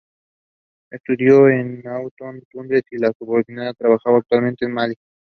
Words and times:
Estudió 0.89 1.47
en 1.49 1.83
Nuakchot, 1.83 2.43
Túnez 2.49 2.81
y 2.89 2.97
la 2.97 3.11
Sorbona 3.19 3.69
y 3.69 3.73
trabajaba 3.75 4.17
actualmente 4.17 4.65
en 4.65 4.73
Malí. 4.73 4.95